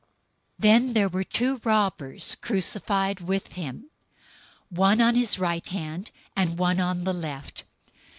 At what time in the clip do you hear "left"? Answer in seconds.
7.13-7.65